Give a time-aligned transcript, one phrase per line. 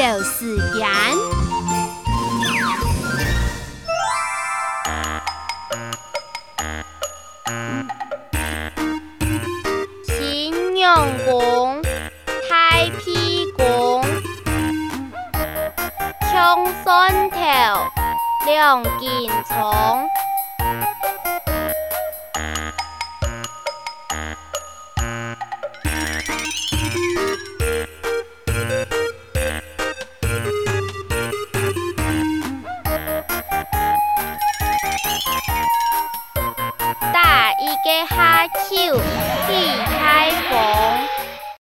[0.00, 0.88] 就是盐
[10.02, 11.82] 新娘红
[12.48, 14.02] 太劈光
[16.32, 17.38] 抢蒜头
[18.46, 20.08] 亮斤葱
[37.76, 39.29] 嘅哈丘。